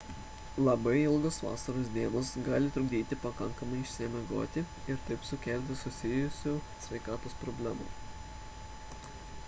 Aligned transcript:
labai 0.67 0.99
ilgos 1.09 1.35
vasaros 1.47 1.89
dienos 1.97 2.29
gali 2.47 2.71
trukdyti 2.77 3.19
pakankamai 3.25 3.81
išsimiegoti 3.87 4.63
ir 4.93 5.03
taip 5.09 5.27
sukelti 5.31 5.77
susijusių 5.83 6.55
sveikatos 6.87 7.37
problemų 7.43 7.91